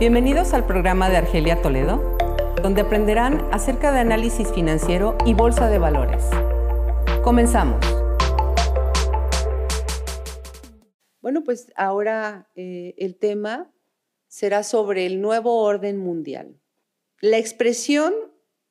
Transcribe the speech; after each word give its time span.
Bienvenidos 0.00 0.54
al 0.54 0.66
programa 0.66 1.10
de 1.10 1.18
Argelia 1.18 1.60
Toledo, 1.60 2.16
donde 2.62 2.80
aprenderán 2.80 3.46
acerca 3.52 3.92
de 3.92 3.98
análisis 3.98 4.50
financiero 4.50 5.18
y 5.26 5.34
bolsa 5.34 5.68
de 5.68 5.76
valores. 5.76 6.24
Comenzamos. 7.22 7.84
Bueno, 11.20 11.44
pues 11.44 11.70
ahora 11.76 12.48
eh, 12.54 12.94
el 12.96 13.18
tema 13.18 13.74
será 14.26 14.62
sobre 14.62 15.04
el 15.04 15.20
nuevo 15.20 15.60
orden 15.60 15.98
mundial. 15.98 16.58
La 17.20 17.36
expresión 17.36 18.14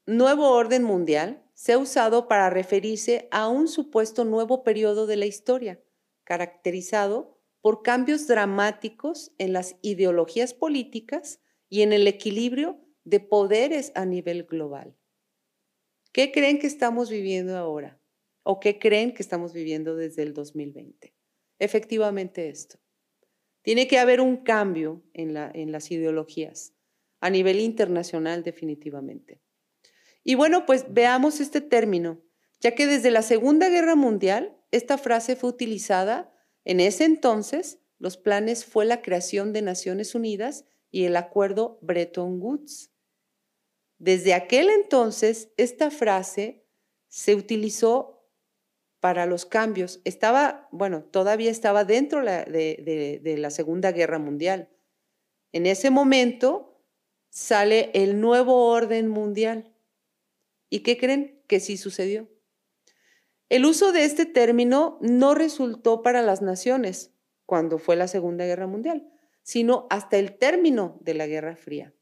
nuevo 0.08 0.50
orden 0.50 0.82
mundial 0.82 1.44
se 1.54 1.74
ha 1.74 1.78
usado 1.78 2.28
para 2.28 2.50
referirse 2.50 3.28
a 3.30 3.50
un 3.50 3.68
supuesto 3.68 4.26
nuevo 4.26 4.64
periodo 4.64 5.06
de 5.06 5.18
la 5.18 5.28
historia, 5.28 5.80
caracterizado 6.24 7.39
por 7.62 7.84
cambios 7.84 8.28
dramáticos 8.28 9.32
en 9.38 9.54
las 9.54 9.76
ideologías 9.82 10.54
políticas 10.54 11.42
y 11.70 11.82
en 11.82 11.94
el 11.94 12.08
equilibrio 12.08 12.80
de 13.04 13.20
poderes 13.20 13.92
a 13.96 14.06
nivel 14.06 14.44
global. 14.44 14.96
¿Qué 16.12 16.32
creen 16.32 16.60
que 16.60 16.68
estamos 16.68 17.10
viviendo 17.10 17.58
ahora? 17.58 18.00
¿O 18.44 18.60
qué 18.60 18.80
creen 18.80 19.14
que 19.14 19.22
estamos 19.22 19.54
viviendo 19.54 19.96
desde 19.96 20.24
el 20.24 20.34
2020? 20.34 21.14
Efectivamente 21.60 22.50
esto. 22.50 22.80
Tiene 23.62 23.88
que 23.88 24.00
haber 24.00 24.22
un 24.22 24.38
cambio 24.38 25.04
en, 25.14 25.34
las 25.34 25.92
ideologías 25.92 26.74
a 27.20 27.30
nivel 27.30 27.60
internacional 27.60 28.44
definitivamente. 28.44 29.42
Y 30.24 30.36
bueno, 30.36 30.66
pues 30.66 30.86
veamos 30.90 31.40
este 31.42 31.62
término, 31.62 32.22
ya 32.62 32.74
que 32.74 32.88
desde 32.88 33.12
la 33.12 33.22
Segunda 33.22 33.70
Guerra 33.70 33.96
Mundial 33.96 34.58
esta 34.72 34.98
frase 34.98 35.36
fue 35.36 35.50
utilizada 35.50 36.34
en 36.70 36.82
ese 36.82 37.04
entonces, 37.04 37.80
los 37.98 38.16
planes 38.16 38.64
fue 38.64 38.86
la 38.86 39.02
creación 39.02 39.54
de 39.54 39.64
Naciones 39.64 40.14
Unidas 40.14 40.66
y 40.92 41.06
el 41.06 41.16
acuerdo 41.16 41.80
Bretton 41.82 42.40
Woods. 42.40 42.92
Desde 43.98 44.36
aquel 44.36 44.70
entonces, 44.70 45.50
esta 45.58 45.90
frase 45.90 46.64
se 47.08 47.34
utilizó 47.34 48.24
para 49.00 49.26
los 49.26 49.48
cambios. 49.48 50.00
Estaba, 50.04 50.68
bueno, 50.72 51.02
todavía 51.06 51.50
estaba 51.50 51.86
dentro 51.86 52.24
de, 52.24 53.36
la 53.40 53.50
Segunda 53.50 53.92
Guerra 53.92 54.20
Mundial. 54.20 54.70
En 55.52 55.66
ese 55.66 55.90
momento 55.90 56.86
sale 57.32 57.90
el 57.96 58.22
nuevo 58.22 58.68
orden 58.68 59.08
mundial. 59.08 59.74
¿Y 60.70 60.82
qué 60.82 61.00
creen? 61.00 61.42
Que 61.48 61.60
sí 61.60 61.78
sucedió. 61.78 62.30
El 63.50 63.66
uso 63.66 63.92
de 63.92 64.06
este 64.06 64.28
término 64.28 65.00
no 65.02 65.34
resultó 65.34 66.04
para 66.04 66.22
las 66.22 66.44
naciones 66.44 67.16
cuando 67.48 67.80
fue 67.80 67.96
la 67.96 68.08
Segunda 68.08 68.46
Guerra 68.46 68.68
Mundial, 68.68 69.12
sino 69.42 69.88
hasta 69.90 70.18
el 70.18 70.38
término 70.38 71.00
de 71.02 71.16
la 71.16 71.26
Guerra 71.26 71.56
Fría. 71.56 71.96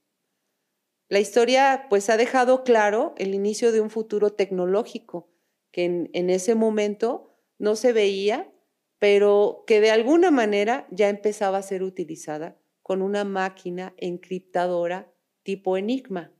La 1.08 1.22
historia 1.22 1.86
pues 1.90 2.10
ha 2.10 2.18
dejado 2.18 2.66
claro 2.66 3.16
el 3.18 3.34
inicio 3.34 3.72
de 3.72 3.80
un 3.80 3.90
futuro 3.90 4.34
tecnológico 4.34 5.32
que 5.72 5.86
en, 5.86 6.10
en 6.12 6.30
ese 6.30 6.54
momento 6.54 7.34
no 7.58 7.78
se 7.78 7.94
veía, 7.94 8.52
pero 9.00 9.64
que 9.66 9.80
de 9.80 9.92
alguna 9.92 10.32
manera 10.32 10.86
ya 10.92 11.08
empezaba 11.08 11.60
a 11.60 11.64
ser 11.64 11.82
utilizada 11.82 12.60
con 12.84 13.02
una 13.02 13.24
máquina 13.24 13.94
encriptadora 13.96 15.14
tipo 15.44 15.78
Enigma. 15.78 16.34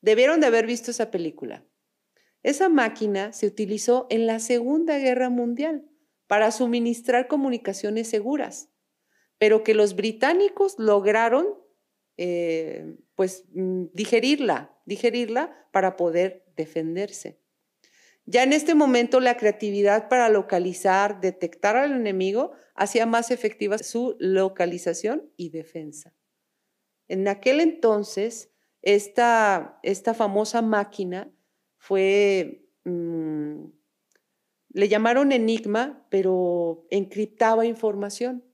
Debieron 0.00 0.40
de 0.40 0.48
haber 0.48 0.66
visto 0.66 0.90
esa 0.90 1.12
película. 1.12 1.67
Esa 2.42 2.68
máquina 2.68 3.32
se 3.32 3.46
utilizó 3.46 4.06
en 4.10 4.26
la 4.26 4.38
Segunda 4.38 4.98
Guerra 4.98 5.28
Mundial 5.28 5.88
para 6.26 6.50
suministrar 6.50 7.26
comunicaciones 7.26 8.08
seguras, 8.08 8.70
pero 9.38 9.64
que 9.64 9.74
los 9.74 9.96
británicos 9.96 10.78
lograron 10.78 11.46
eh, 12.16 12.96
pues 13.14 13.44
mm, 13.52 13.86
digerirla, 13.92 14.76
digerirla 14.84 15.68
para 15.72 15.96
poder 15.96 16.44
defenderse. 16.56 17.40
Ya 18.26 18.42
en 18.42 18.52
este 18.52 18.74
momento 18.74 19.20
la 19.20 19.36
creatividad 19.36 20.08
para 20.08 20.28
localizar, 20.28 21.20
detectar 21.20 21.76
al 21.76 21.92
enemigo 21.92 22.52
hacía 22.74 23.06
más 23.06 23.30
efectiva 23.30 23.78
su 23.78 24.16
localización 24.18 25.32
y 25.36 25.48
defensa. 25.48 26.14
En 27.08 27.26
aquel 27.26 27.60
entonces, 27.60 28.50
esta, 28.82 29.80
esta 29.82 30.12
famosa 30.12 30.60
máquina 30.60 31.32
fue, 31.78 32.68
mm, 32.84 33.64
le 34.70 34.88
llamaron 34.88 35.32
enigma, 35.32 36.06
pero 36.10 36.86
encriptaba 36.90 37.64
información. 37.66 38.44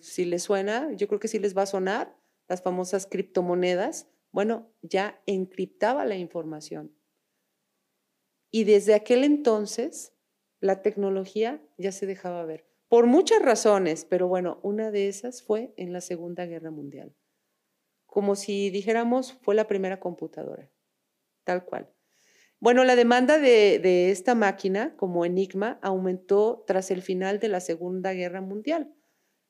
Si 0.00 0.24
les 0.24 0.42
suena, 0.42 0.92
yo 0.92 1.08
creo 1.08 1.20
que 1.20 1.28
sí 1.28 1.38
les 1.38 1.56
va 1.56 1.62
a 1.62 1.66
sonar, 1.66 2.16
las 2.48 2.62
famosas 2.62 3.06
criptomonedas, 3.06 4.08
bueno, 4.32 4.72
ya 4.82 5.20
encriptaba 5.26 6.04
la 6.04 6.16
información. 6.16 6.96
Y 8.50 8.64
desde 8.64 8.94
aquel 8.94 9.24
entonces, 9.24 10.14
la 10.60 10.82
tecnología 10.82 11.62
ya 11.78 11.92
se 11.92 12.06
dejaba 12.06 12.44
ver. 12.44 12.66
Por 12.88 13.06
muchas 13.06 13.42
razones, 13.42 14.04
pero 14.04 14.28
bueno, 14.28 14.58
una 14.62 14.90
de 14.90 15.08
esas 15.08 15.42
fue 15.42 15.72
en 15.76 15.92
la 15.92 16.00
Segunda 16.00 16.46
Guerra 16.46 16.70
Mundial. 16.70 17.14
Como 18.06 18.34
si 18.34 18.70
dijéramos, 18.70 19.34
fue 19.42 19.54
la 19.54 19.68
primera 19.68 20.00
computadora 20.00 20.70
tal 21.44 21.64
cual. 21.64 21.90
Bueno, 22.60 22.84
la 22.84 22.94
demanda 22.94 23.38
de, 23.38 24.10
esta 24.10 24.34
máquina 24.34 24.94
como 24.96 25.24
Enigma 25.24 25.78
aumentó 25.80 26.62
tras 26.66 26.90
el 26.90 27.00
final 27.00 27.38
de 27.38 27.48
la 27.48 27.60
Segunda 27.60 28.12
Guerra 28.12 28.42
Mundial. 28.42 28.94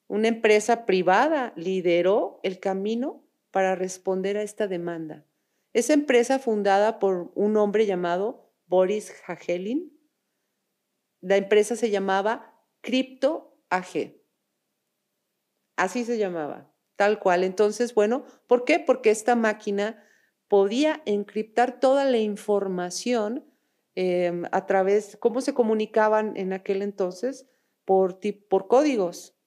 Una 0.06 0.28
empresa 0.28 0.86
privada 0.86 1.52
lideró 1.56 2.38
el 2.44 2.60
camino 2.60 3.24
para 3.50 3.74
responder 3.74 4.36
a 4.36 4.42
esta 4.42 4.68
demanda. 4.68 5.26
Esa 5.72 5.92
empresa 5.92 6.38
fundada 6.38 7.00
por 7.00 7.32
un 7.34 7.56
hombre 7.56 7.84
llamado 7.84 8.54
Boris 8.66 9.12
Hagelin, 9.26 9.92
la 11.20 11.36
empresa 11.36 11.74
se 11.74 11.90
llamaba 11.90 12.64
Crypto 12.80 13.60
AG. 13.70 14.14
Así 15.76 16.04
se 16.04 16.16
llamaba, 16.16 16.72
tal 16.94 17.18
cual. 17.18 17.42
Entonces, 17.42 17.94
bueno, 17.94 18.24
¿por 18.46 18.64
qué? 18.64 18.78
Porque 18.78 19.10
esta 19.10 19.34
máquina 19.34 20.04
podía 20.50 21.00
encriptar 21.06 21.78
toda 21.78 22.04
la 22.04 22.18
información 22.18 23.44
em, 23.94 24.42
a 24.50 24.66
través, 24.66 25.16
cómo 25.20 25.40
se 25.42 25.54
comunicaban 25.54 26.36
en 26.36 26.52
aquel 26.52 26.82
entonces, 26.82 27.46
por, 27.84 28.18
por 28.48 28.66
códigos. 28.66 29.38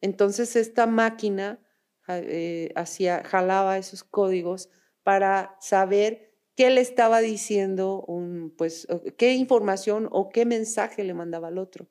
Entonces 0.00 0.54
esta 0.54 0.86
máquina 0.86 1.60
eh, 2.06 2.70
hacía, 2.76 3.24
jalaba 3.24 3.78
esos 3.78 4.04
códigos 4.04 4.70
para 5.02 5.56
saber 5.60 6.32
qué 6.54 6.70
le 6.70 6.82
estaba 6.82 7.18
diciendo, 7.18 8.04
un, 8.06 8.54
pues, 8.56 8.86
qué 9.18 9.32
información 9.34 10.08
o 10.12 10.28
qué 10.28 10.46
mensaje 10.46 11.02
le 11.02 11.14
mandaba 11.14 11.48
al 11.48 11.58
otro. 11.58 11.88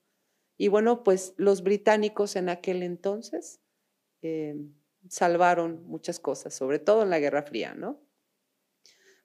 Y 0.57 0.69
bueno, 0.69 1.03
pues 1.03 1.34
los 1.35 1.63
británicos 1.63 2.38
en 2.38 2.47
aquel 2.47 2.81
entonces 2.81 3.59
em, 4.22 4.74
salvaron 5.09 5.85
muchas 5.85 6.22
cosas, 6.22 6.53
sobre 6.53 6.80
todo 6.80 7.03
en 7.03 7.09
la 7.09 7.19
Guerra 7.19 7.44
Fría, 7.44 7.74
¿no? 7.74 8.00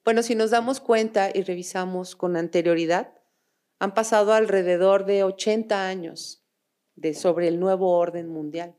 Bueno, 0.04 0.22
si 0.22 0.34
nos 0.34 0.50
damos 0.50 0.80
cuenta 0.80 1.30
y 1.32 1.42
revisamos 1.42 2.16
con 2.16 2.36
anterioridad, 2.36 3.14
han 3.78 3.94
pasado 3.94 4.32
alrededor 4.32 5.04
de 5.04 5.24
80 5.24 5.86
años 5.86 6.44
de, 6.96 7.14
sobre 7.14 7.48
el 7.48 7.60
nuevo 7.60 7.96
orden 7.96 8.28
mundial. 8.28 8.76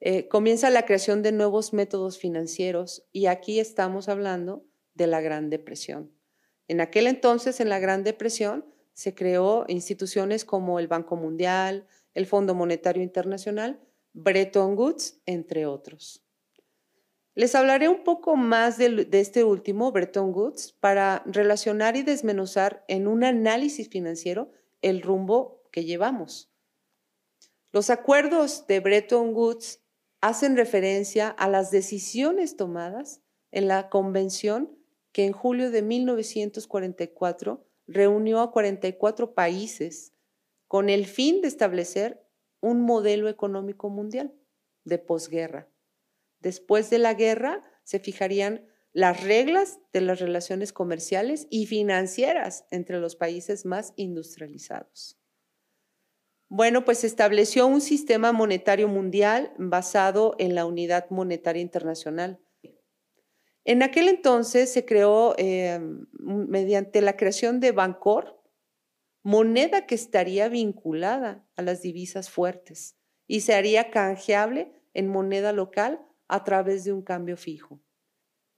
Eh, 0.00 0.28
comienza 0.28 0.68
la 0.68 0.84
creación 0.84 1.22
de 1.22 1.32
nuevos 1.32 1.72
métodos 1.72 2.18
financieros 2.18 3.06
y 3.12 3.26
aquí 3.26 3.60
estamos 3.60 4.08
hablando 4.08 4.66
de 4.94 5.06
la 5.06 5.20
Gran 5.20 5.48
Depresión. 5.48 6.12
En 6.68 6.80
aquel 6.80 7.06
entonces, 7.06 7.60
en 7.60 7.68
la 7.68 7.78
Gran 7.78 8.02
Depresión, 8.02 8.66
se 8.94 9.14
creó 9.14 9.64
instituciones 9.68 10.44
como 10.44 10.78
el 10.78 10.88
Banco 10.88 11.16
Mundial, 11.16 11.86
el 12.14 12.26
Fondo 12.26 12.54
Monetario 12.54 13.02
Internacional, 13.02 13.80
Bretton 14.12 14.76
Woods, 14.76 15.22
entre 15.24 15.66
otros. 15.66 16.24
Les 17.34 17.54
hablaré 17.54 17.88
un 17.88 18.04
poco 18.04 18.36
más 18.36 18.76
de, 18.76 19.08
este 19.12 19.42
último, 19.42 19.90
Bretton 19.90 20.34
Woods, 20.34 20.72
para 20.80 21.22
relacionar 21.24 21.96
y 21.96 22.02
desmenuzar 22.02 22.84
en 22.88 23.06
un 23.06 23.24
análisis 23.24 23.88
financiero 23.88 24.50
el 24.82 25.00
rumbo 25.00 25.62
que 25.70 25.84
llevamos. 25.84 26.50
Los 27.72 27.88
acuerdos 27.88 28.66
de 28.66 28.80
Bretton 28.80 29.34
Woods 29.34 29.80
hacen 30.20 30.56
referencia 30.58 31.28
a 31.28 31.48
las 31.48 31.70
decisiones 31.70 32.56
tomadas 32.56 33.22
en 33.50 33.66
la 33.66 33.88
convención 33.88 34.76
que 35.12 35.24
en 35.24 35.32
julio 35.32 35.70
de 35.70 35.80
1944 35.80 37.66
reunió 37.86 38.40
a 38.40 38.52
44 38.52 39.32
países 39.32 40.12
con 40.68 40.90
el 40.90 41.06
fin 41.06 41.40
de 41.40 41.48
establecer 41.48 42.22
un 42.60 42.82
modelo 42.82 43.28
económico 43.28 43.88
mundial 43.88 44.34
de 44.84 44.98
posguerra. 44.98 45.71
Después 46.42 46.90
de 46.90 46.98
la 46.98 47.14
guerra 47.14 47.62
se 47.84 48.00
fijarían 48.00 48.66
las 48.92 49.22
reglas 49.22 49.78
de 49.92 50.02
las 50.02 50.20
relaciones 50.20 50.72
comerciales 50.72 51.46
y 51.50 51.66
financieras 51.66 52.66
entre 52.70 52.98
los 52.98 53.16
países 53.16 53.64
más 53.64 53.94
industrializados. 53.96 55.18
Bueno, 56.48 56.84
pues 56.84 57.04
estableció 57.04 57.66
un 57.66 57.80
sistema 57.80 58.32
monetario 58.32 58.88
mundial 58.88 59.54
basado 59.56 60.34
en 60.38 60.54
la 60.54 60.66
unidad 60.66 61.08
monetaria 61.08 61.62
internacional. 61.62 62.40
En 63.64 63.82
aquel 63.82 64.08
entonces 64.08 64.70
se 64.70 64.84
creó 64.84 65.34
eh, 65.38 65.80
mediante 66.18 67.00
la 67.00 67.16
creación 67.16 67.60
de 67.60 67.72
Bancor, 67.72 68.42
moneda 69.22 69.86
que 69.86 69.94
estaría 69.94 70.48
vinculada 70.48 71.46
a 71.56 71.62
las 71.62 71.80
divisas 71.80 72.28
fuertes 72.28 72.98
y 73.28 73.42
se 73.42 73.54
haría 73.54 73.90
canjeable 73.90 74.72
en 74.92 75.08
moneda 75.08 75.52
local 75.52 76.04
a 76.32 76.44
través 76.44 76.84
de 76.84 76.92
un 76.92 77.02
cambio 77.02 77.36
fijo. 77.36 77.80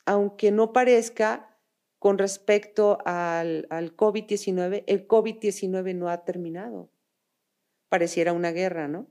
Aunque 0.07 0.51
no 0.51 0.73
parezca 0.73 1.59
con 1.99 2.19
respecto 2.19 2.99
al, 3.05 3.67
al 3.71 3.97
COVID-19, 3.97 4.85
el 4.87 5.09
COVID-19 5.09 5.95
no 5.95 6.09
ha 6.09 6.25
terminado 6.25 6.91
pareciera 7.95 8.33
una 8.33 8.51
guerra, 8.51 8.89
¿no? 8.89 9.07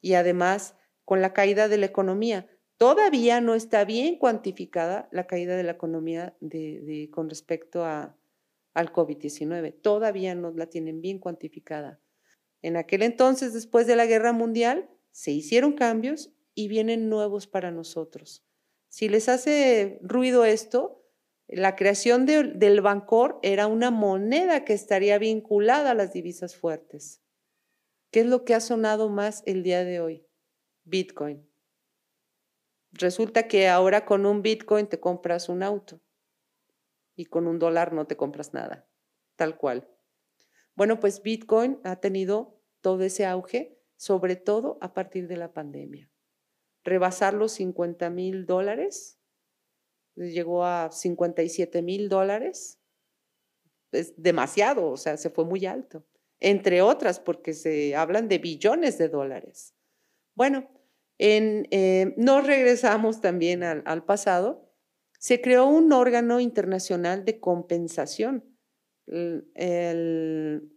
Y 0.00 0.14
además, 0.14 0.74
con 1.04 1.20
la 1.20 1.34
caída 1.34 1.68
de 1.68 1.76
la 1.76 1.84
economía, 1.84 2.48
todavía 2.78 3.42
no 3.42 3.54
está 3.54 3.84
bien 3.84 4.16
cuantificada 4.16 5.10
la 5.12 5.26
caída 5.26 5.56
de 5.56 5.62
la 5.62 5.72
economía 5.72 6.34
de, 6.40 7.10
con 7.12 7.28
respecto 7.28 7.84
a, 7.84 8.16
al 8.72 8.94
COVID-19. 8.94 9.74
Todavía 9.82 10.34
no 10.34 10.52
la 10.52 10.70
tienen 10.70 11.02
bien 11.02 11.18
cuantificada. 11.18 12.00
En 12.62 12.78
aquel 12.78 13.02
entonces, 13.02 13.52
después 13.52 13.86
de 13.86 13.96
la 13.96 14.06
guerra 14.06 14.32
mundial, 14.32 14.88
se 15.10 15.32
hicieron 15.32 15.74
cambios 15.74 16.32
y 16.58 16.66
vienen 16.66 17.08
nuevos 17.08 17.46
para 17.46 17.70
nosotros. 17.70 18.44
Si 18.88 19.08
les 19.08 19.28
hace 19.28 20.00
ruido 20.02 20.44
esto, 20.44 21.04
la 21.46 21.76
creación 21.76 22.26
del 22.26 22.80
Bancor 22.80 23.38
era 23.44 23.68
una 23.68 23.92
moneda 23.92 24.64
que 24.64 24.72
estaría 24.72 25.18
vinculada 25.18 25.92
a 25.92 25.94
las 25.94 26.12
divisas 26.12 26.56
fuertes. 26.56 27.22
¿Qué 28.10 28.20
es 28.22 28.26
lo 28.26 28.44
que 28.44 28.56
ha 28.56 28.60
sonado 28.60 29.08
más 29.08 29.44
el 29.46 29.62
día 29.62 29.84
de 29.84 30.00
hoy? 30.00 30.26
Bitcoin. 30.82 31.48
Resulta 32.90 33.46
que 33.46 33.68
ahora 33.68 34.04
con 34.04 34.26
un 34.26 34.42
Bitcoin 34.42 34.88
te 34.88 34.98
compras 34.98 35.48
un 35.48 35.62
auto 35.62 36.00
y 37.14 37.26
con 37.26 37.46
un 37.46 37.60
dólar 37.60 37.92
no 37.92 38.08
te 38.08 38.16
compras 38.16 38.52
nada, 38.52 38.90
tal 39.36 39.56
cual. 39.56 39.88
Bueno, 40.74 40.98
pues 40.98 41.22
Bitcoin 41.22 41.78
ha 41.84 42.00
tenido 42.00 42.60
todo 42.80 43.04
ese 43.04 43.26
auge, 43.26 43.80
sobre 43.94 44.34
todo 44.34 44.76
a 44.80 44.92
partir 44.92 45.28
de 45.28 45.36
la 45.36 45.52
pandemia. 45.52 46.10
Rebasar 46.88 47.34
los 47.34 47.52
50 47.52 48.10
mil 48.10 48.46
dólares, 48.46 49.18
llegó 50.16 50.64
a 50.64 50.90
57 50.90 51.82
mil 51.82 52.08
dólares, 52.08 52.80
es 53.92 54.14
demasiado, 54.16 54.90
o 54.90 54.96
sea, 54.96 55.16
se 55.16 55.30
fue 55.30 55.44
muy 55.44 55.66
alto 55.66 56.04
entre 56.40 56.82
otras, 56.82 57.20
porque 57.20 57.52
se 57.52 57.96
hablan 57.96 58.28
de 58.28 58.38
billones 58.38 58.98
de 58.98 59.08
dólares. 59.08 59.74
Bueno, 60.34 60.70
en, 61.18 61.66
eh, 61.70 62.14
nos 62.16 62.46
regresamos 62.46 63.20
también 63.20 63.62
al, 63.64 64.04
pasado. 64.04 64.72
Se 65.18 65.40
creó 65.40 65.66
un 65.66 65.92
órgano 65.92 66.38
internacional 66.38 67.24
de 67.24 67.40
compensación 67.40 68.44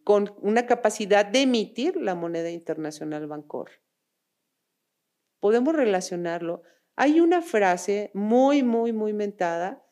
con 0.04 0.34
una 0.42 0.66
capacidad 0.66 1.25
de 1.25 1.42
emitir 1.42 1.98
la 1.98 2.16
moneda 2.16 2.50
internacional 2.50 3.28
Bancor. 3.28 3.72
Podemos 5.41 5.75
relacionarlo. 5.75 6.61
Hay 6.95 7.19
una 7.19 7.41
frase 7.41 8.11
muy, 8.13 8.63
muy, 8.63 8.93
muy 8.93 9.11
mentada 9.11 9.85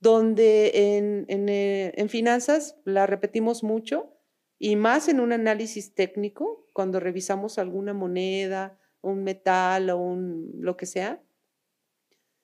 donde 0.00 0.96
en, 0.96 1.24
en 1.28 1.48
eh, 1.48 2.06
finanzas 2.08 2.78
la 2.84 3.06
repetimos 3.06 3.62
mucho, 3.62 4.16
y 4.58 4.76
más 4.76 5.08
en 5.08 5.20
un 5.20 5.32
análisis 5.32 5.94
técnico, 5.94 6.66
cuando 6.74 7.00
revisamos 7.00 7.58
alguna 7.58 7.94
moneda, 7.94 8.78
un 9.00 9.24
metal 9.24 9.88
o 9.88 9.98
un, 9.98 10.52
lo 10.58 10.76
que 10.76 10.84
sea, 10.84 11.22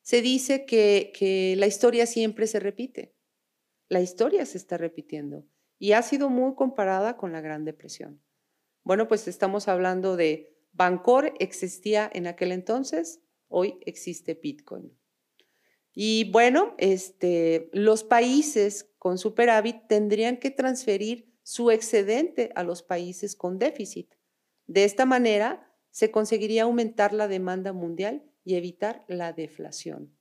se 0.01 0.23
dice 0.23 0.65
que, 0.65 1.13
que 1.15 1.55
la 1.59 1.67
historia 1.67 2.07
siempre 2.07 2.47
se 2.47 2.59
repite. 2.59 3.15
La 3.89 4.01
historia 4.01 4.47
se 4.47 4.57
está 4.57 4.79
repitiendo 4.79 5.45
y 5.79 5.93
ha 5.93 6.03
sido 6.03 6.31
muy 6.31 6.55
comparada 6.55 7.19
con 7.19 7.33
la 7.33 7.43
Gran 7.43 7.65
Depresión. 7.65 8.23
Bueno, 8.83 9.09
pues 9.09 9.29
estamos 9.29 9.69
hablando 9.69 10.17
de 10.17 10.56
Bancor 10.77 11.33
existía 11.39 12.11
en 12.13 12.27
aquel 12.27 12.53
entonces, 12.53 13.21
hoy 13.49 13.79
existe 13.87 14.35
Bitcoin. 14.35 14.93
Y 15.95 16.31
bueno, 16.31 16.75
este, 16.77 17.71
los 17.73 18.05
países 18.05 18.93
con 18.99 19.17
superávit 19.17 19.87
tendrían 19.89 20.37
que 20.37 20.51
transferir 20.51 21.33
su 21.43 21.71
excedente 21.71 22.53
a 22.55 22.63
los 22.63 22.83
países 22.83 23.35
con 23.35 23.59
déficit. 23.59 24.15
De 24.67 24.85
esta 24.85 25.07
manera, 25.07 25.73
se 25.91 26.11
conseguiría 26.11 26.65
aumentar 26.65 27.15
la 27.15 27.29
demanda 27.29 27.73
mundial 27.73 28.23
y 28.45 28.57
evitar 28.57 29.05
la 29.09 29.33
deflación. 29.33 30.15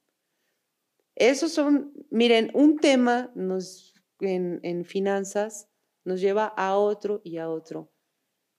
Esos 1.15 1.51
son, 1.51 1.91
miren, 2.09 2.51
un 2.53 2.77
tema 2.77 3.31
nos, 3.35 3.93
en, 4.21 4.61
en 4.63 4.85
finanzas 4.85 5.67
nos 6.05 6.21
lleva 6.21 6.45
a 6.45 6.77
otro 6.77 7.19
y 7.25 7.37
a 7.39 7.49
otro. 7.49 7.91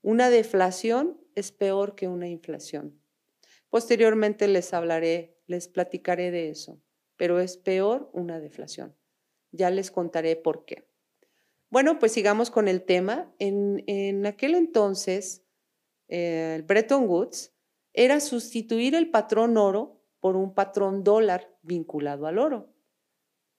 Una 0.02 0.28
deflación 0.28 1.18
es 1.36 1.52
peor 1.52 1.94
que 1.94 2.08
una 2.08 2.26
inflación. 2.26 3.00
Posteriormente 3.70 4.48
les 4.48 4.74
hablaré, 4.74 5.38
les 5.46 5.68
platicaré 5.68 6.32
de 6.32 6.48
eso, 6.48 6.82
pero 7.16 7.38
es 7.38 7.56
peor 7.56 8.10
una 8.12 8.40
deflación. 8.40 8.96
Ya 9.52 9.70
les 9.70 9.90
contaré 9.90 10.34
por 10.34 10.64
qué. 10.64 10.88
Bueno, 11.70 11.98
pues 11.98 12.12
sigamos 12.12 12.50
con 12.50 12.68
el 12.68 12.82
tema. 12.82 13.32
En, 13.38 14.24
aquel 14.26 14.54
entonces, 14.54 15.44
eh, 16.08 16.54
el 16.56 16.62
Bretton 16.62 17.08
Woods 17.08 17.52
era 17.92 18.20
sustituir 18.20 18.94
el 18.94 19.10
patrón 19.10 19.56
oro 19.56 20.00
por 20.20 20.36
un 20.36 20.54
patrón 20.54 21.04
dólar 21.04 21.56
vinculado 21.62 22.26
al 22.26 22.38
oro. 22.38 22.72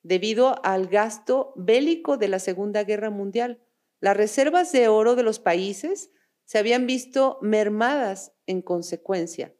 Debido 0.04 0.64
al 0.64 0.88
gasto 0.88 1.54
bélico 1.56 2.18
de 2.18 2.28
la 2.28 2.40
Segunda 2.40 2.84
Guerra 2.84 3.10
Mundial, 3.10 3.62
las 4.00 4.16
reservas 4.16 4.72
de 4.72 4.88
oro 4.88 5.16
de 5.16 5.24
los 5.24 5.40
países 5.40 6.12
se 6.48 6.58
habían 6.58 6.88
visto 6.88 7.40
mermadas 7.42 8.32
en 8.46 8.62
consecuencia. 8.62 9.54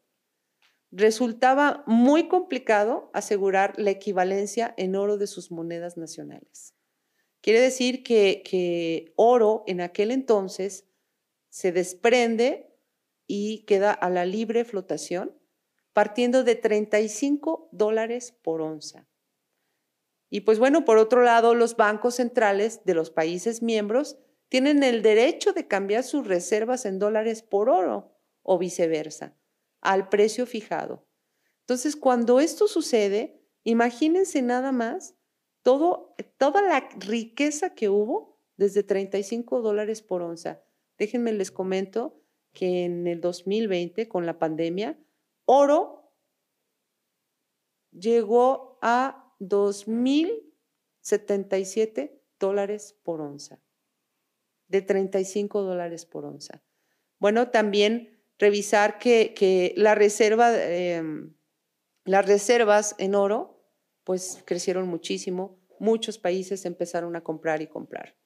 Resultaba 0.90 1.84
muy 1.86 2.28
complicado 2.28 3.10
asegurar 3.12 3.74
la 3.76 3.90
equivalencia 3.90 4.72
en 4.78 4.96
oro 4.96 5.18
de 5.18 5.26
sus 5.26 5.50
monedas 5.50 5.98
nacionales. 5.98 6.74
Quiere 7.42 7.60
decir 7.60 8.02
que, 8.02 9.12
oro 9.16 9.64
en 9.66 9.82
aquel 9.82 10.10
entonces 10.10 10.86
se 11.50 11.72
desprende 11.72 12.74
y 13.26 13.64
queda 13.66 13.92
a 13.92 14.08
la 14.08 14.24
libre 14.24 14.64
flotación, 14.64 15.38
partiendo 15.92 16.42
de 16.42 16.54
35 16.54 17.68
dólares 17.70 18.34
por 18.42 18.62
onza. 18.62 19.06
Y 20.30 20.40
pues 20.40 20.58
bueno, 20.58 20.86
por 20.86 20.96
otro 20.96 21.22
lado, 21.22 21.54
los 21.54 21.76
bancos 21.76 22.14
centrales 22.14 22.82
de 22.86 22.94
los 22.94 23.10
países 23.10 23.62
miembros 23.62 24.16
tienen 24.48 24.82
el 24.82 25.02
derecho 25.02 25.52
de 25.52 25.66
cambiar 25.66 26.04
sus 26.04 26.26
reservas 26.26 26.86
en 26.86 26.98
dólares 26.98 27.42
por 27.42 27.68
oro 27.68 28.14
o 28.42 28.56
viceversa, 28.58 29.36
al 29.80 30.08
precio 30.08 30.46
fijado. 30.46 31.06
Entonces, 31.60 31.96
cuando 31.96 32.40
esto 32.40 32.66
sucede, 32.66 33.42
imagínense 33.64 34.40
nada 34.42 34.72
más 34.72 35.14
toda 35.62 36.62
la 36.62 36.88
riqueza 36.98 37.74
que 37.74 37.90
hubo 37.90 38.38
desde 38.56 38.82
35 38.82 39.60
dólares 39.60 40.00
por 40.02 40.22
onza. 40.22 40.62
Déjenme 40.96 41.32
les 41.32 41.50
comento 41.50 42.22
que 42.52 42.84
en 42.84 43.06
el 43.06 43.20
2020, 43.20 44.08
con 44.08 44.24
la 44.24 44.38
pandemia, 44.38 44.98
oro 45.44 46.10
llegó 47.92 48.78
a 48.80 49.34
2.077 49.40 52.18
dólares 52.40 52.96
por 53.02 53.20
onza, 53.20 53.60
de 54.68 54.82
35 54.82 55.62
dólares 55.62 56.06
por 56.06 56.24
onza. 56.24 56.62
Bueno, 57.18 57.48
también 57.50 58.22
revisar 58.38 58.98
que, 58.98 59.74
la 59.76 59.94
reserva, 59.94 60.56
em, 60.56 61.34
las 62.04 62.26
reservas 62.26 62.94
en 62.98 63.14
oro 63.14 63.56
pues 64.04 64.42
crecieron 64.46 64.88
muchísimo. 64.88 65.60
Muchos 65.78 66.18
países 66.18 66.64
empezaron 66.64 67.14
a 67.16 67.22
comprar 67.22 67.60
y 67.60 67.66
comprar. 67.66 68.16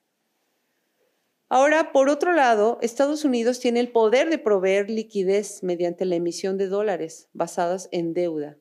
Ahora, 1.48 1.92
por 1.92 2.08
otro 2.08 2.32
lado, 2.32 2.78
Estados 2.80 3.24
Unidos 3.24 3.58
tiene 3.58 3.80
el 3.80 3.90
poder 3.90 4.30
de 4.30 4.38
proveer 4.38 4.88
liquidez 4.88 5.62
mediante 5.62 6.04
la 6.04 6.14
emisión 6.14 6.56
de 6.56 6.68
dólares 6.68 7.28
basadas 7.32 7.88
en 7.90 8.14
deuda 8.14 8.58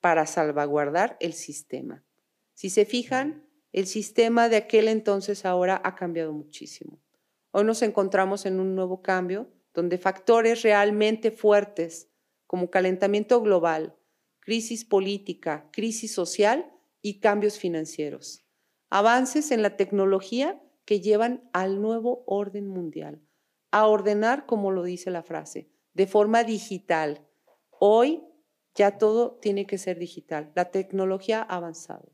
para 0.00 0.26
salvaguardar 0.26 1.16
el 1.20 1.32
sistema. 1.32 2.04
Si 2.54 2.70
se 2.70 2.86
fijan, 2.86 3.46
el 3.72 3.86
sistema 3.86 4.48
de 4.48 4.56
aquel 4.56 4.88
entonces 4.88 5.44
ahora 5.44 5.80
ha 5.82 5.94
cambiado 5.94 6.32
muchísimo. 6.32 7.00
Hoy 7.50 7.64
nos 7.64 7.82
encontramos 7.82 8.46
en 8.46 8.60
un 8.60 8.74
nuevo 8.74 9.02
cambio 9.02 9.50
donde 9.74 9.98
factores 9.98 10.62
realmente 10.62 11.30
fuertes 11.30 12.10
como 12.46 12.70
calentamiento 12.70 13.40
global, 13.40 13.96
crisis 14.40 14.84
política, 14.84 15.70
crisis 15.72 16.12
social 16.12 16.70
y 17.00 17.20
cambios 17.20 17.58
financieros. 17.58 18.44
Avances 18.90 19.50
en 19.50 19.62
la 19.62 19.76
tecnología 19.76 20.62
que 20.84 21.00
llevan 21.00 21.48
al 21.52 21.80
nuevo 21.80 22.24
orden 22.26 22.68
mundial. 22.68 23.22
a 23.74 23.86
ordenar 23.86 24.44
como 24.44 24.70
lo 24.70 24.82
dice 24.82 25.10
la 25.10 25.22
frase, 25.22 25.70
de 25.94 26.06
forma 26.06 26.44
digital. 26.44 27.26
Hoy 27.70 28.22
ya 28.74 28.98
todo 28.98 29.38
tiene 29.40 29.66
que 29.66 29.78
ser 29.78 29.98
digital. 29.98 30.52
La 30.54 30.70
tecnología 30.70 31.40
ha 31.40 31.56
avanzado. 31.56 32.12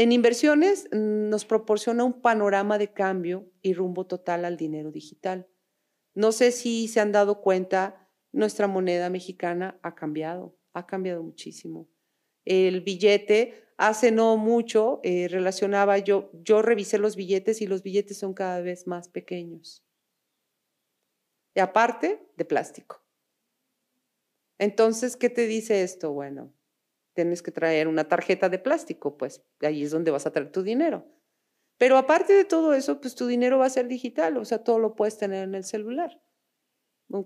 En 0.00 0.12
inversiones 0.12 0.88
mm, 0.92 1.28
nos 1.28 1.44
proporciona 1.44 2.04
un 2.04 2.22
panorama 2.22 2.78
de 2.78 2.90
cambio 2.90 3.52
y 3.60 3.74
rumbo 3.74 4.06
total 4.06 4.46
al 4.46 4.56
dinero 4.56 4.90
digital. 4.90 5.46
No 6.14 6.32
sé 6.32 6.52
si 6.52 6.88
se 6.88 7.00
han 7.00 7.12
dado 7.12 7.42
cuenta, 7.42 8.08
nuestra 8.32 8.66
moneda 8.66 9.10
mexicana 9.10 9.78
ha 9.82 9.94
cambiado, 9.94 10.56
ha 10.72 10.86
cambiado 10.86 11.22
muchísimo. 11.22 11.86
El 12.46 12.80
billete, 12.80 13.62
hace 13.76 14.10
no 14.10 14.38
mucho, 14.38 15.00
eh, 15.02 15.28
relacionaba 15.28 15.98
yo, 15.98 16.30
yo 16.32 16.62
revisé 16.62 16.96
los 16.96 17.14
billetes 17.14 17.60
y 17.60 17.66
los 17.66 17.82
billetes 17.82 18.16
son 18.16 18.32
cada 18.32 18.62
vez 18.62 18.86
más 18.86 19.06
pequeños. 19.10 19.84
Y 21.54 21.60
aparte, 21.60 22.26
de 22.38 22.46
plástico. 22.46 23.04
Entonces, 24.56 25.18
¿qué 25.18 25.28
te 25.28 25.46
dice 25.46 25.82
esto? 25.82 26.10
Bueno, 26.14 26.54
tienes 27.12 27.42
que 27.42 27.50
traer 27.50 27.88
una 27.88 28.08
tarjeta 28.08 28.48
de 28.48 28.58
plástico, 28.58 29.16
pues 29.16 29.42
ahí 29.60 29.82
es 29.82 29.90
donde 29.90 30.10
vas 30.10 30.26
a 30.26 30.32
traer 30.32 30.50
tu 30.50 30.62
dinero. 30.62 31.06
Pero 31.78 31.96
aparte 31.96 32.32
de 32.32 32.44
todo 32.44 32.74
eso, 32.74 33.00
pues 33.00 33.14
tu 33.14 33.26
dinero 33.26 33.58
va 33.58 33.66
a 33.66 33.70
ser 33.70 33.88
digital, 33.88 34.36
o 34.36 34.44
sea, 34.44 34.62
todo 34.62 34.78
lo 34.78 34.94
puedes 34.94 35.16
tener 35.16 35.44
en 35.44 35.54
el 35.54 35.64
celular. 35.64 36.20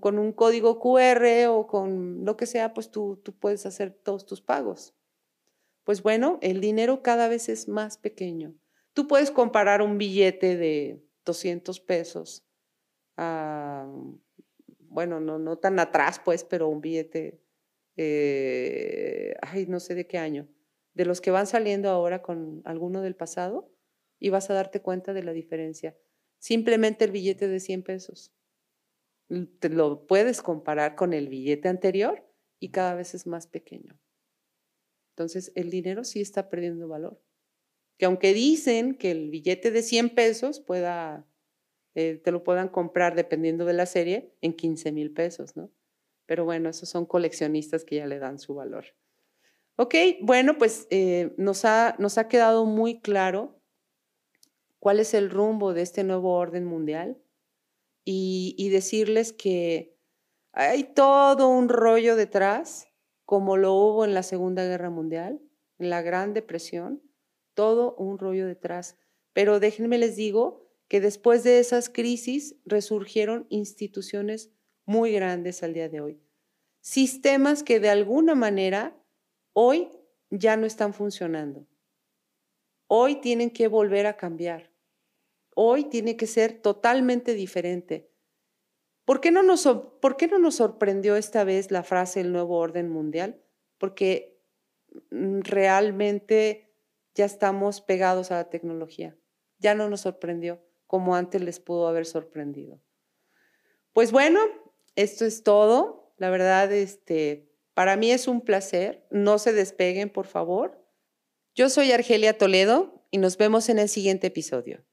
Con 0.00 0.18
un 0.18 0.32
código 0.32 0.78
QR 0.78 1.48
o 1.48 1.66
con 1.66 2.24
lo 2.24 2.36
que 2.36 2.46
sea, 2.46 2.72
pues 2.72 2.90
tú, 2.90 3.20
tú 3.22 3.36
puedes 3.36 3.66
hacer 3.66 3.92
todos 3.92 4.24
tus 4.24 4.40
pagos. 4.40 4.94
Pues 5.82 6.02
bueno, 6.02 6.38
el 6.40 6.60
dinero 6.60 7.02
cada 7.02 7.28
vez 7.28 7.48
es 7.48 7.68
más 7.68 7.98
pequeño. 7.98 8.54
Tú 8.94 9.06
puedes 9.06 9.30
comparar 9.30 9.82
un 9.82 9.98
billete 9.98 10.56
de 10.56 11.04
200 11.24 11.80
pesos 11.80 12.46
a, 13.16 13.86
bueno, 14.78 15.20
no, 15.20 15.38
no 15.38 15.58
tan 15.58 15.78
atrás, 15.80 16.20
pues, 16.24 16.44
pero 16.44 16.68
un 16.68 16.80
billete 16.80 17.43
eh, 17.96 19.34
ay, 19.42 19.66
no 19.66 19.80
sé 19.80 19.94
de 19.94 20.06
qué 20.06 20.18
año, 20.18 20.48
de 20.94 21.04
los 21.04 21.20
que 21.20 21.30
van 21.30 21.46
saliendo 21.46 21.88
ahora 21.90 22.22
con 22.22 22.62
alguno 22.64 23.02
del 23.02 23.16
pasado 23.16 23.70
y 24.18 24.30
vas 24.30 24.50
a 24.50 24.54
darte 24.54 24.80
cuenta 24.80 25.12
de 25.12 25.22
la 25.22 25.32
diferencia. 25.32 25.96
Simplemente 26.38 27.04
el 27.04 27.10
billete 27.10 27.48
de 27.48 27.60
100 27.60 27.82
pesos. 27.82 28.32
Te 29.58 29.68
lo 29.68 30.06
puedes 30.06 30.42
comparar 30.42 30.94
con 30.94 31.12
el 31.12 31.28
billete 31.28 31.68
anterior 31.68 32.24
y 32.60 32.70
cada 32.70 32.94
vez 32.94 33.14
es 33.14 33.26
más 33.26 33.46
pequeño. 33.46 33.98
Entonces, 35.12 35.52
el 35.54 35.70
dinero 35.70 36.04
sí 36.04 36.20
está 36.20 36.48
perdiendo 36.48 36.88
valor. 36.88 37.22
Que 37.98 38.06
aunque 38.06 38.34
dicen 38.34 38.96
que 38.96 39.12
el 39.12 39.30
billete 39.30 39.70
de 39.70 39.82
100 39.82 40.10
pesos 40.10 40.60
pueda, 40.60 41.26
eh, 41.94 42.20
te 42.22 42.32
lo 42.32 42.42
puedan 42.42 42.68
comprar 42.68 43.14
dependiendo 43.14 43.64
de 43.64 43.74
la 43.74 43.86
serie 43.86 44.34
en 44.40 44.52
15 44.52 44.92
mil 44.92 45.12
pesos, 45.12 45.56
¿no? 45.56 45.70
Pero 46.26 46.44
bueno, 46.44 46.68
esos 46.68 46.88
son 46.88 47.06
coleccionistas 47.06 47.84
que 47.84 47.96
ya 47.96 48.06
le 48.06 48.18
dan 48.18 48.38
su 48.38 48.54
valor. 48.54 48.86
Ok, 49.76 49.94
bueno, 50.22 50.56
pues 50.56 50.86
eh, 50.90 51.34
nos, 51.36 51.64
ha, 51.64 51.96
nos 51.98 52.16
ha 52.18 52.28
quedado 52.28 52.64
muy 52.64 53.00
claro 53.00 53.60
cuál 54.78 55.00
es 55.00 55.14
el 55.14 55.30
rumbo 55.30 55.74
de 55.74 55.82
este 55.82 56.04
nuevo 56.04 56.34
orden 56.34 56.64
mundial 56.64 57.20
y, 58.04 58.54
y 58.56 58.68
decirles 58.68 59.32
que 59.32 59.98
hay 60.52 60.84
todo 60.84 61.48
un 61.48 61.68
rollo 61.68 62.14
detrás, 62.14 62.86
como 63.24 63.56
lo 63.56 63.72
hubo 63.74 64.04
en 64.04 64.14
la 64.14 64.22
Segunda 64.22 64.64
Guerra 64.64 64.90
Mundial, 64.90 65.40
en 65.78 65.90
la 65.90 66.02
Gran 66.02 66.34
Depresión, 66.34 67.02
todo 67.54 67.96
un 67.96 68.18
rollo 68.18 68.46
detrás. 68.46 68.96
Pero 69.32 69.58
déjenme 69.58 69.98
les 69.98 70.14
digo 70.14 70.64
que 70.86 71.00
después 71.00 71.42
de 71.42 71.58
esas 71.58 71.88
crisis 71.88 72.56
resurgieron 72.64 73.46
instituciones 73.48 74.53
muy 74.86 75.12
grandes 75.12 75.62
al 75.62 75.74
día 75.74 75.88
de 75.88 76.00
hoy. 76.00 76.20
Sistemas 76.80 77.62
que 77.62 77.80
de 77.80 77.90
alguna 77.90 78.34
manera 78.34 78.96
hoy 79.52 79.88
ya 80.30 80.56
no 80.56 80.66
están 80.66 80.92
funcionando. 80.92 81.66
Hoy 82.86 83.16
tienen 83.16 83.50
que 83.50 83.68
volver 83.68 84.06
a 84.06 84.16
cambiar. 84.16 84.70
Hoy 85.54 85.84
tiene 85.84 86.16
que 86.16 86.26
ser 86.26 86.60
totalmente 86.60 87.34
diferente. 87.34 88.10
¿Por 89.04 89.20
qué 89.20 89.30
no 89.30 89.42
nos, 89.42 89.66
por 90.00 90.16
qué 90.16 90.28
no 90.28 90.38
nos 90.38 90.56
sorprendió 90.56 91.16
esta 91.16 91.44
vez 91.44 91.70
la 91.70 91.82
frase 91.82 92.20
el 92.20 92.32
nuevo 92.32 92.58
orden 92.58 92.88
mundial? 92.88 93.42
Porque 93.78 94.40
mm, 95.10 95.40
realmente 95.40 96.74
ya 97.14 97.24
estamos 97.24 97.80
pegados 97.80 98.30
a 98.30 98.36
la 98.36 98.50
tecnología. 98.50 99.16
Ya 99.58 99.74
no 99.74 99.88
nos 99.88 100.02
sorprendió 100.02 100.60
como 100.86 101.16
antes 101.16 101.42
les 101.42 101.60
pudo 101.60 101.88
haber 101.88 102.06
sorprendido. 102.06 102.80
Pues 103.92 104.10
bueno, 104.10 104.40
esto 104.96 105.24
es 105.24 105.42
todo. 105.42 106.12
La 106.16 106.30
verdad, 106.30 106.72
este, 106.72 107.48
para 107.74 107.96
mí 107.96 108.10
es 108.10 108.28
un 108.28 108.40
placer. 108.40 109.06
No 109.10 109.38
se 109.38 109.52
despeguen, 109.52 110.10
por 110.10 110.26
favor. 110.26 110.80
Yo 111.54 111.68
soy 111.68 111.92
Argelia 111.92 112.36
Toledo 112.36 113.04
y 113.10 113.18
nos 113.18 113.36
vemos 113.36 113.68
en 113.68 113.78
el 113.78 113.88
siguiente 113.88 114.28
episodio. 114.28 114.84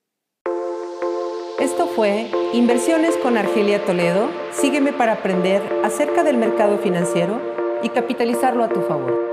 Esto 1.60 1.88
fue 1.88 2.28
Inversiones 2.54 3.16
con 3.18 3.38
Argelia 3.38 3.86
Toledo. 3.86 4.30
Sígueme 4.52 4.94
para 4.94 5.14
aprender 5.14 5.62
acerca 5.84 6.24
del 6.24 6.38
mercado 6.38 6.80
financiero 6.80 7.40
y 7.84 7.90
capitalizarlo 7.90 8.64
a 8.64 8.70
tu 8.70 8.82
favor. 8.82 9.31